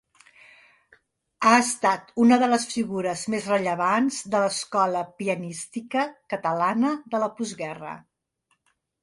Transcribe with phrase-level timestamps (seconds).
[1.49, 7.95] Ha estat una de les figures més rellevants de l'escola pianística catalana de la postguerra.